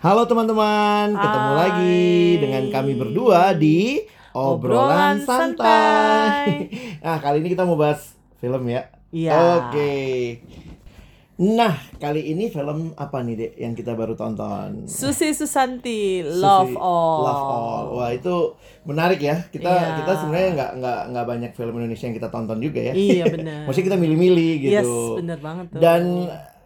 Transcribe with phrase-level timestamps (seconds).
[0.00, 1.58] Halo teman-teman, ketemu Hai.
[1.58, 2.08] lagi
[2.40, 4.00] dengan kami berdua di
[4.32, 4.56] obrolan
[5.12, 5.44] Obrolan santai.
[5.52, 6.44] santai.
[7.04, 8.88] nah, kali ini kita mau bahas film ya.
[9.12, 9.36] Iya.
[9.60, 9.92] Oke.
[11.36, 14.84] Nah, kali ini film apa nih, Dek, yang kita baru tonton?
[14.84, 17.20] Susi Susanti, Susi- Love All.
[17.20, 17.84] Love All.
[17.94, 19.36] Wah, itu menarik ya.
[19.46, 20.00] Kita Iya.
[20.00, 22.92] kita sebenarnya nggak nggak nggak banyak film Indonesia yang kita tonton juga ya.
[22.92, 23.68] Iya benar.
[23.68, 24.72] Maksudnya kita milih-milih gitu.
[24.74, 25.80] Yes, benar banget tuh.
[25.80, 26.02] Dan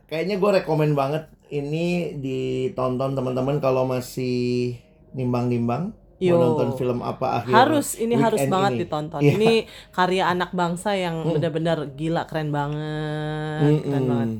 [0.07, 1.27] kayaknya gue rekomen banget
[1.59, 1.86] ini
[2.25, 4.74] ditonton teman-teman kalau masih
[5.15, 6.38] nimbang-nimbang Yo.
[6.38, 8.80] mau nonton film apa akhir harus ini harus banget ini.
[8.87, 9.23] ditonton.
[9.23, 9.33] Iya.
[9.34, 9.52] Ini
[9.91, 14.10] karya anak bangsa yang benar-benar gila keren banget, keren Mm-mm.
[14.10, 14.30] banget.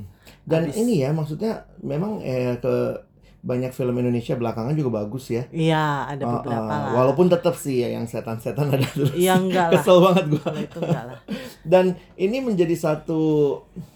[0.45, 0.77] Dan Habis.
[0.80, 2.75] ini ya maksudnya memang eh, ke
[3.45, 5.45] banyak film Indonesia belakangan juga bagus ya.
[5.53, 6.93] Iya, ada Uh, beberapa uh, lah.
[6.97, 9.12] Walaupun tetap sih ya yang setan-setan ada terus.
[9.12, 9.84] Iya, enggak lah.
[9.84, 10.41] Kesel banget gua.
[10.48, 11.19] Kalau itu enggak lah.
[11.73, 11.84] Dan
[12.17, 13.23] ini menjadi satu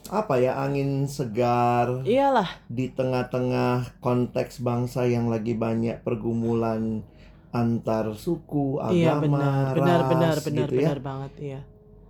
[0.09, 2.49] apa ya angin segar Iyalah.
[2.69, 7.05] di tengah-tengah konteks bangsa yang lagi banyak pergumulan
[7.53, 10.89] antar suku, agama, Iya benar, benar, ras, benar, benar, gitu ya.
[10.93, 11.33] benar banget.
[11.41, 11.61] Iya.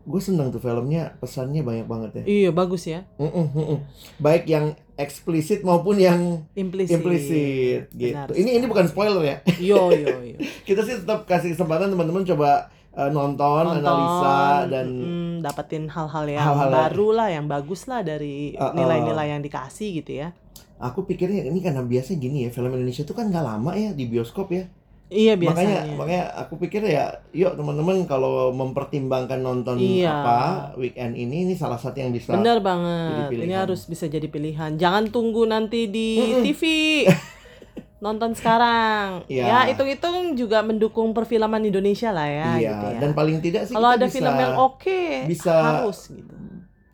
[0.08, 2.24] Gue seneng tuh filmnya, pesannya banyak banget ya.
[2.26, 3.06] Iya bagus ya.
[3.22, 3.78] Mm-mm, mm-mm.
[4.18, 6.98] Baik yang eksplisit maupun yang Implisit.
[6.98, 8.18] implisit gitu.
[8.18, 9.36] Benar Ini ini bukan spoiler ya.
[9.62, 10.36] Yo yo yo.
[10.66, 12.66] Kita sih tetap kasih kesempatan teman-teman coba
[12.98, 18.02] uh, nonton, Nonton, analisa dan mm, dapetin hal-hal yang Hal-hal baru lah, yang bagus lah
[18.02, 18.72] dari Uh, uh.
[18.74, 20.34] nilai-nilai yang dikasih gitu ya.
[20.78, 24.06] aku pikirnya ini karena biasa gini ya film Indonesia tuh kan nggak lama ya di
[24.06, 24.66] bioskop ya.
[25.08, 25.48] Iya Makanya
[25.88, 25.96] biasanya.
[25.96, 30.12] makanya aku pikir ya, yuk teman-teman kalau mempertimbangkan nonton Iya.
[30.12, 30.40] apa
[30.76, 32.30] weekend ini ini salah satu yang bisa.
[32.30, 33.32] Jadi banget.
[33.32, 34.76] Ini harus bisa jadi pilihan.
[34.76, 36.44] Jangan tunggu nanti di Mm-mm.
[36.44, 36.62] TV.
[37.98, 39.26] Nonton sekarang.
[39.26, 39.44] Iya.
[39.44, 42.98] Ya, hitung-hitung juga mendukung perfilman Indonesia lah ya iya, gitu ya.
[43.00, 46.34] dan paling tidak sih Kalau ada bisa film yang oke, bisa- harus gitu.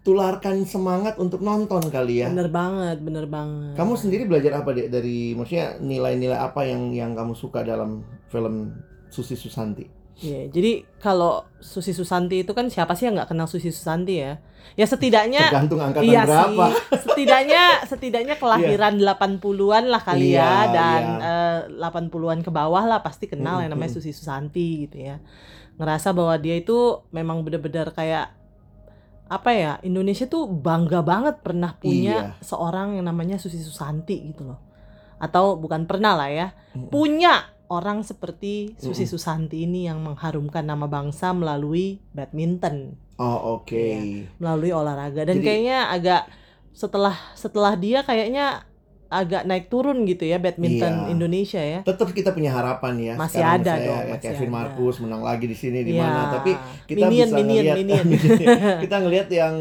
[0.05, 2.29] Tularkan semangat untuk nonton kali ya.
[2.29, 3.73] Bener banget, bener banget.
[3.73, 8.77] Kamu sendiri belajar apa deh dari maksudnya nilai-nilai apa yang yang kamu suka dalam film
[9.09, 9.89] Susi Susanti?
[10.15, 14.39] Iya, jadi kalau Susi Susanti itu kan siapa sih yang nggak kenal Susi Susanti ya?
[14.77, 16.67] Ya setidaknya Tergantung angkatan iya berapa.
[16.71, 16.73] sih.
[17.05, 21.69] Setidaknya setidaknya kelahiran 80-an lah kali Iya, ya dan iya.
[21.83, 23.93] eh, 80-an ke bawah lah pasti kenal yang namanya.
[23.93, 25.17] Susi Susanti gitu ya.
[25.81, 28.44] Ngerasa bahwa dia itu memang benar-benar kayak
[29.35, 29.73] apa ya?
[29.81, 32.41] Indonesia tuh bangga banget pernah punya Iya.
[32.41, 34.61] seorang yang namanya Susi Susanti gitu loh.
[35.17, 36.49] Atau bukan pernah lah ya.
[36.73, 36.89] Mm-mm.
[36.89, 39.13] Punya orang seperti Susi Mm-mm.
[39.13, 43.73] Susanti ini yang mengharumkan nama bangsa melalui badminton Oh oke.
[43.73, 44.27] Iya.
[44.37, 46.23] melalui olahraga dan Jadi- kayaknya agak
[46.75, 48.67] setelah setelah dia kayaknya
[49.15, 51.09] agak naik turun gitu ya badminton Iya.
[51.09, 51.81] Indonesia ya.
[51.81, 53.15] Tetap kita punya harapan ya.
[53.15, 54.55] Masih Sekarang ada dong, ya, masih Kevin ada.
[54.57, 56.03] Marcus menang lagi di sini di Iya.
[56.03, 56.21] mana.
[56.33, 56.51] Tapi
[56.85, 58.07] kita Minion, bisa minion, ngelihat minion.
[58.85, 59.55] kita ngelihat yang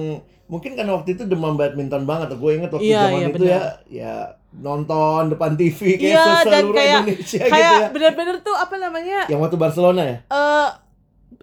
[0.45, 2.33] mungkin kan waktu itu demam badminton banget.
[2.33, 4.13] Gue inget waktu Iya, zaman iya, itu ya, ya
[4.53, 7.87] nonton depan TV kayak Iya, dan seluruh kayak- Indonesia kayak gitu ya.
[7.89, 10.17] bener-bener tuh apa namanya Yang waktu Barcelona ya?
[10.23, 10.69] eh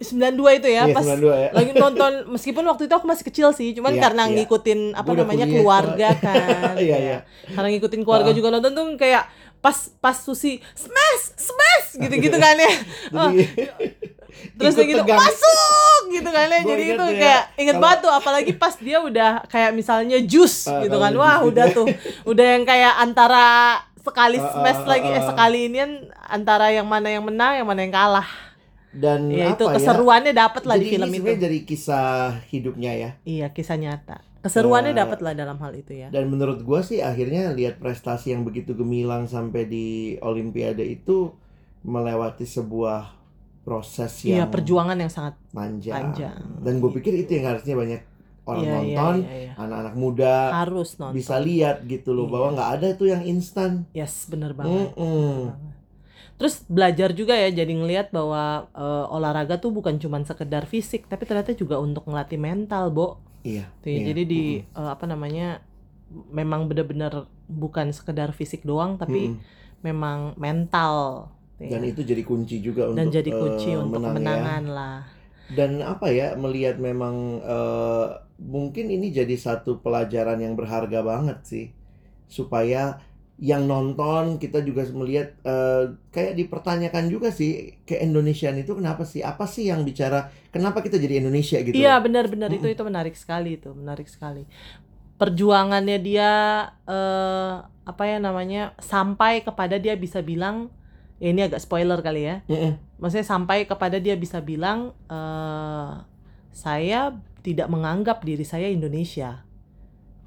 [0.00, 1.48] 92 itu ya Iya, pas 92 ya.
[1.52, 4.32] lagi nonton meskipun waktu itu aku masih kecil sih cuman Iya, karena iya.
[4.34, 6.98] ngikutin apa udah namanya kuliah, keluarga kan Iya, Ya.
[6.98, 7.18] iya.
[7.50, 8.34] karena ngikutin keluarga Ah.
[8.34, 9.28] juga nonton tuh kayak
[9.58, 12.72] pas pas Susi smash smash gitu-gitu kan ya
[13.12, 13.28] Oh,
[14.40, 15.20] Jadi terus kayak gitu tegang.
[15.20, 18.98] masuk gitu kan ya jadi itu ya, kayak inget kalau- banget tuh apalagi pas dia
[18.98, 21.86] udah kayak misalnya jus Ah, gitu kan wah gitu udah tuh
[22.24, 23.46] udah yang kayak antara
[24.00, 25.26] sekali Ah, smash ah, lagi eh ah.
[25.26, 25.78] sekali ini
[26.24, 28.24] antara yang mana yang menang yang mana yang kalah
[28.92, 29.76] dan ya itu apa ya?
[29.78, 32.10] keseruannya dapat lah Jadi di film ini itu dari kisah
[32.46, 33.10] hidupnya ya.
[33.22, 36.98] iya kisah nyata keseruannya Eh, dapat lah dalam hal itu ya Dan menurut gua sih
[36.98, 39.86] akhirnya lihat prestasi yang begitu gemilang sampai di
[40.18, 41.30] Olimpiade itu
[41.80, 43.16] melewati sebuah
[43.60, 45.92] proses iya yang perjuangan yang sangat panjang.
[45.94, 48.00] panjang Dan gue pikir itu yang harusnya banyak
[48.42, 49.52] orang Iya, iya, nonton, iya, iya.
[49.54, 52.32] anak-anak muda harus nonton bisa lihat gitu loh Iya.
[52.32, 53.84] bahwa nggak ada tuh yang instan.
[53.92, 55.52] yes bener banget Mm-mm.
[56.40, 61.28] Terus belajar juga ya jadi ngelihat bahwa eh, olahraga tuh bukan cuma sekedar fisik tapi
[61.28, 63.20] ternyata juga untuk ngelatih mental, Bo.
[63.44, 63.68] Iya.
[63.84, 64.06] Tuh ya, iya.
[64.08, 65.60] Jadi di eh, apa namanya
[66.32, 69.38] memang benar-benar bukan sekedar fisik doang tapi Mm-mm.
[69.84, 71.28] memang mental.
[71.60, 71.76] ya.
[71.76, 74.16] Dan itu jadi kunci juga Dan untuk jadi kunci eh, untuk menang ya.
[74.16, 74.98] kemenangan lah.
[75.50, 78.06] Dan apa ya melihat memang eh,
[78.40, 81.66] mungkin ini jadi satu pelajaran yang berharga banget sih
[82.30, 83.02] supaya
[83.40, 89.24] yang nonton kita juga melihat eh, kayak dipertanyakan juga sih ke Indonesian itu kenapa sih
[89.24, 92.76] apa sih yang bicara kenapa kita jadi Indonesia gitu Iya benar-benar itu Mm-mm.
[92.76, 94.44] itu menarik sekali itu menarik sekali.
[95.16, 96.30] Perjuangannya dia
[96.84, 100.68] eh apa ya namanya sampai kepada dia bisa bilang
[101.16, 102.36] ya ini agak spoiler kali ya.
[102.44, 102.76] Mm-mm.
[103.00, 105.92] Maksudnya sampai kepada dia bisa bilang eh
[106.52, 109.48] saya tidak menganggap diri saya Indonesia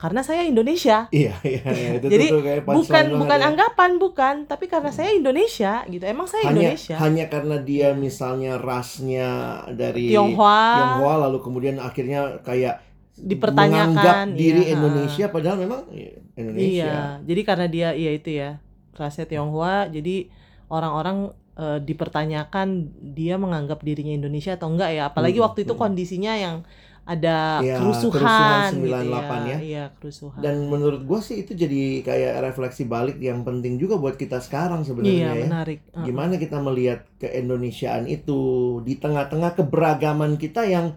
[0.04, 1.08] karena saya Indonesia.
[1.16, 1.90] Iya, iya, iya.
[2.04, 3.48] Itu Jadi, tuh kayak Bukan bukan ya.
[3.48, 6.04] anggapan, bukan, tapi karena saya Indonesia gitu.
[6.04, 6.96] Emang saya hanya Indonesia.
[7.00, 9.30] hanya karena dia misalnya rasnya
[9.72, 12.84] dari Tionghoa Tionghoa lalu kemudian akhirnya kayak
[13.16, 16.68] dipertanyakan menganggap diri iya, Indonesia padahal memang ya, Indonesia.
[16.68, 18.60] Iya, jadi karena dia iya itu ya
[19.00, 20.28] rasnya Tionghoa, jadi
[20.68, 25.04] orang-orang eh, dipertanyakan dia menganggap dirinya Indonesia atau enggak ya.
[25.16, 25.82] Apalagi Hmm, waktu itu hmm.
[25.82, 26.68] kondisinya yang
[27.04, 29.44] ada Iya, kerusuhan, kerusuhan gitu 98 ya.
[29.44, 29.58] ya.
[29.60, 30.40] Iya, kerusuhan.
[30.40, 34.82] Dan menurut gua sih itu jadi kayak refleksi balik yang penting juga buat kita sekarang
[34.82, 35.46] iya, sebenarnya ya.
[35.52, 35.80] menarik.
[35.92, 36.06] Heeh.
[36.08, 38.40] Gimana kita melihat keindonesiaan itu
[38.82, 40.96] di tengah-tengah keberagaman kita yang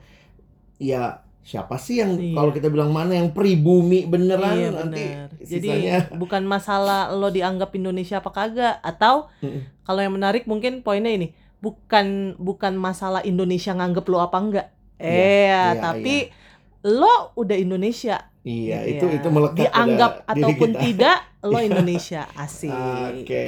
[0.78, 2.34] ya siapa sih yang Iya.
[2.34, 5.28] kalau kita bilang mana yang pribumi beneran Iya, nanti benar.
[5.42, 9.26] Jadi sisanya bukan masalah lo dianggap Indonesia apa kagak atau
[9.82, 14.66] kalau yang menarik mungkin poinnya ini, bukan bukan masalah Indonesia nganggap lo apa enggak.
[14.96, 16.16] Iya, Eh, iya, tapi
[16.86, 18.30] lo udah Indonesia.
[18.42, 20.82] Iya, itu itu melekat dianggap pada diri ataupun kita.
[20.86, 21.66] tidak lo Iya.
[21.66, 22.70] Indonesia asik.
[22.70, 23.46] Oke.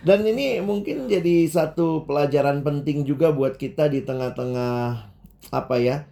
[0.00, 5.04] Dan ini mungkin jadi satu pelajaran penting juga buat kita di tengah-tengah
[5.50, 6.08] apa ya?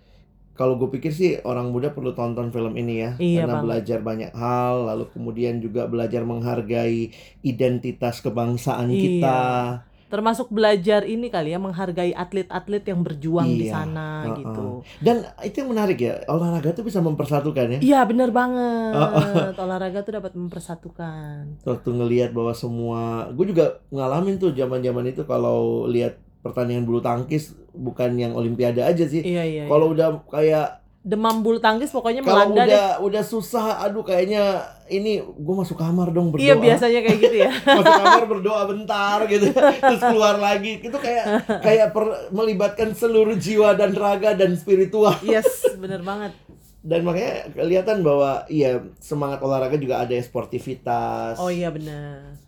[0.53, 3.65] Kalau gue pikir sih orang muda perlu tonton film ini ya, Iya karena banget.
[3.65, 7.13] belajar banyak hal, lalu kemudian juga belajar menghargai
[7.43, 9.01] identitas kebangsaan Iya.
[9.01, 9.41] kita.
[10.07, 14.37] Termasuk belajar ini kali ya menghargai atlet-atlet yang berjuang di Iya, sana heeh.
[14.39, 14.67] gitu.
[15.03, 17.79] Dan itu yang menarik ya, olahraga tuh bisa mempersatukan ya.
[17.83, 18.95] Iya bener banget.
[18.95, 19.51] Heeh.
[19.67, 21.59] Olahraga tuh dapat mempersatukan.
[21.67, 27.59] Waktu ngelihat bahwa semua, gue juga ngalamin tuh zaman-zaman itu kalau lihat pertandingan bulu tangkis
[27.75, 29.27] bukan yang olimpiade aja sih.
[29.27, 29.63] Iya iya.
[29.65, 29.65] iya.
[29.67, 32.75] Kalau udah kayak demam bulu tangkis pokoknya kalau melanda deh.
[32.75, 34.59] udah udah susah, aduh kayaknya
[34.91, 36.43] ini gue masuk kamar dong berdoa.
[36.43, 37.51] Iya biasanya kayak gitu ya.
[37.79, 40.83] masuk kamar berdoa bentar gitu, terus keluar lagi.
[40.83, 45.15] Itu kayak kayak per- melibatkan seluruh jiwa dan raga dan spiritual.
[45.23, 45.47] yes,
[45.79, 46.35] bener banget.
[46.83, 51.39] Dan makanya kelihatan bahwa iya semangat olahraga juga ada sportivitas.
[51.39, 52.46] Oh iya bener.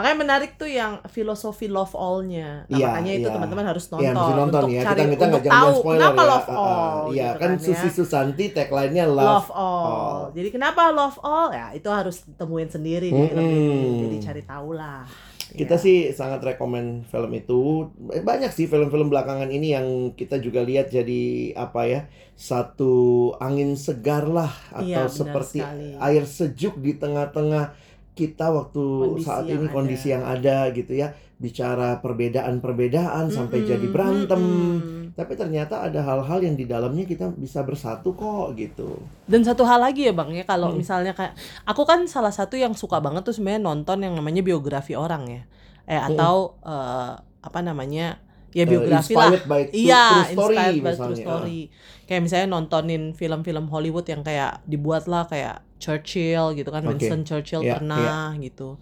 [0.00, 2.64] Makanya menarik tuh yang filosofi love all-nya.
[2.64, 3.34] Nah, Iya, makanya itu iya.
[3.36, 4.00] teman-teman harus nonton.
[4.00, 4.82] Iya, mesti nonton untuk ya.
[4.82, 6.30] cari Kita kita untuk tahu spoiler kenapa ya.
[6.32, 6.96] love all.
[7.06, 7.60] Iya, gitu kan ya.
[7.60, 9.20] Susi Susanti tagline-nya love.
[9.20, 9.84] love all.
[9.84, 10.20] all.
[10.32, 11.48] Jadi kenapa love all?
[11.50, 13.60] Ya itu harus temuin sendiri di film Mm-mm.
[13.68, 13.90] ini.
[14.00, 15.04] Jadi cari tahu lah.
[15.50, 15.82] Kita Ya.
[15.82, 17.90] sih sangat rekomen film itu.
[18.08, 22.00] Eh, Banyak sih film-film belakangan ini yang kita juga lihat jadi apa ya?
[22.34, 22.94] Satu
[23.36, 25.88] angin segar lah atau Iya, benar seperti sekali.
[25.98, 27.74] air sejuk di tengah-tengah
[28.12, 29.72] kita waktu Kondisi saat yang ini ada.
[29.72, 31.08] kondisi yang ada gitu ya.
[31.36, 34.42] Bicara perbedaan-perbedaan sampai Mm-mm, jadi berantem.
[34.42, 34.98] mm-mm.
[35.10, 39.00] Tapi ternyata ada hal-hal yang di dalamnya kita bisa bersatu kok gitu.
[39.24, 40.78] Dan satu hal lagi ya bang ya kalau Hmm.
[40.78, 41.34] misalnya kayak
[41.64, 45.42] aku kan salah satu yang suka banget tuh sebenarnya nonton yang namanya biografi orang ya,
[45.86, 46.08] eh Hmm.
[46.12, 48.20] atau eh, apa namanya
[48.52, 49.30] ya Eh, biografi lah.
[49.30, 51.24] inspired by true- Iya, true story inspired by true misalnya.
[51.24, 51.60] story.
[52.04, 56.98] Kayak misalnya nontonin film-film Hollywood yang kayak dibuat lah kayak Churchill gitu kan, Oke.
[56.98, 58.76] Winston Churchill Iya, pernah gitu.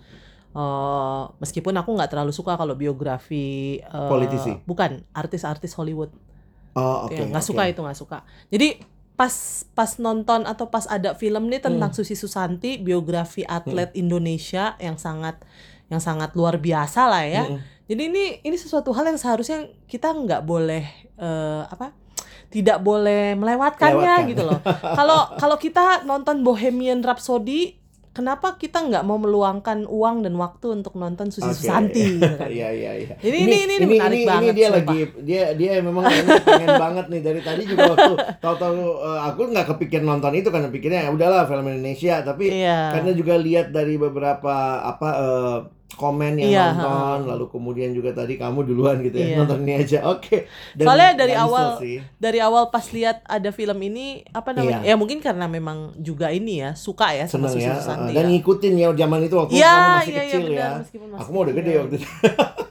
[0.50, 4.64] Eh, meskipun aku nggak terlalu suka kalau biografi eh, Politisi?
[4.64, 6.10] bukan artis-artis Hollywood.
[6.72, 7.12] Oh, oke.
[7.12, 7.48] Ya, nggak oke.
[7.48, 8.18] suka itu nggak suka.
[8.48, 8.80] Jadi
[9.12, 9.34] pas
[9.74, 11.96] pas nonton atau pas ada film nih tentang Hmm.
[11.96, 15.42] Susi Susanti biografi atlet Indonesia yang sangat
[15.86, 17.42] yang sangat luar biasa lah ya.
[17.44, 17.60] Mm-mm.
[17.88, 21.96] Jadi ini ini sesuatu hal yang seharusnya kita nggak boleh eh, apa
[22.48, 24.30] tidak boleh melewatkannya Lewatkan.
[24.30, 24.60] gitu loh.
[24.66, 27.76] Kalau kalau kita nonton Bohemian Rhapsody,
[28.10, 31.56] kenapa kita nggak mau meluangkan uang dan waktu untuk nonton Susi Oke.
[31.58, 32.04] Susanti?
[32.16, 32.48] gitu kan.
[32.48, 33.14] Iya iya iya.
[33.18, 34.80] Ini- ini- ini menarik ini, banget, dia sumpah.
[34.82, 36.04] lagi dia dia memang
[36.42, 40.68] pengen banget nih dari tadi juga waktu tahu-tahu eh, aku nggak kepikir nonton itu karena
[40.68, 42.92] pikirnya ya udahlah film Indonesia tapi Iya.
[42.92, 44.52] karena juga lihat dari beberapa
[44.82, 45.58] apa eh,
[45.90, 49.36] komen yang Iya, nonton lalu kemudian juga tadi kamu duluan gitu ya Iya.
[49.38, 51.96] nonton ini aja oke Dan Soalnya dari awal- sih.
[52.14, 54.92] dari awal pas lihat ada film ini apa namanya Iya.
[54.92, 58.24] ya mungkin karena memang juga ini ya suka ya sama seneng ya Susanti eh, dan
[58.24, 58.30] ya.
[58.30, 61.30] ngikutin ya zaman itu waktu Iya, kamu masih iya, iya, kecil benar, ya masih aku
[61.30, 62.08] mau udah gede waktu itu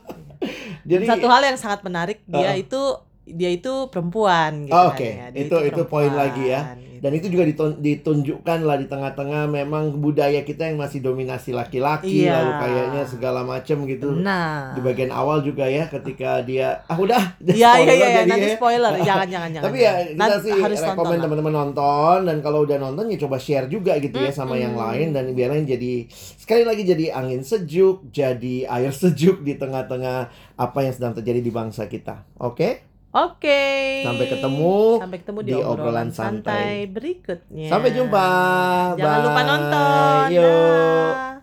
[0.87, 2.55] jadi satu hal yang sangat menarik dia Uh.
[2.55, 2.81] itu
[3.29, 5.09] dia itu perempuan gitu Oh, kan oke.
[5.09, 5.25] ya.
[5.29, 6.61] Dia Itu- itu poin lagi ya.
[6.73, 6.85] gitu.
[6.97, 12.25] dan itu juga ditun- ditunjukkan lah di tengah-tengah memang budaya kita yang masih dominasi laki-laki
[12.25, 12.33] Iya.
[12.35, 14.73] lalu kayaknya segala macam gitu Nah.
[14.73, 18.57] di bagian awal juga ya ketika dia ah udah Iya iya iya jadi nanti ya.
[18.57, 19.65] spoiler jangan jangan jangan.
[19.69, 21.21] tapi ya kita Nanti sih harus rekomen tonton lah.
[21.21, 24.85] teman-teman nonton dan kalau udah nonton ya coba share juga gitu ya sama yang Mm-mm.
[24.89, 30.17] lain dan biarin jadi sekali lagi jadi angin sejuk jadi air sejuk di tengah-tengah
[30.55, 33.63] apa yang sedang terjadi di bangsa kita oke Oke.
[34.03, 36.91] Sampai ketemu Sampai ketemu di, di obrolan, obrolan santai santai.
[36.91, 37.69] berikutnya.
[37.71, 38.27] sampai jumpa
[38.95, 39.47] Jangan lupa Bye.
[39.47, 40.23] nonton.
[40.35, 41.13] Yuk.
[41.15, 41.36] Dah.